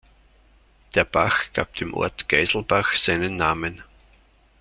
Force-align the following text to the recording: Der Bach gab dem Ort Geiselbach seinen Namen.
Der 0.95 1.03
Bach 1.03 1.53
gab 1.53 1.75
dem 1.75 1.93
Ort 1.93 2.27
Geiselbach 2.27 2.95
seinen 2.95 3.35
Namen. 3.35 3.83